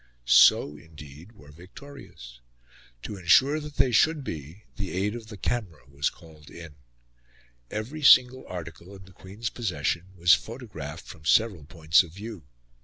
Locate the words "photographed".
10.33-11.05